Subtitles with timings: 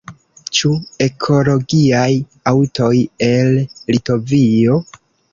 [0.59, 0.69] Ĉu
[1.07, 2.15] ekologiaj
[2.51, 2.89] aŭtoj
[3.27, 3.53] el
[3.97, 4.79] Litovio?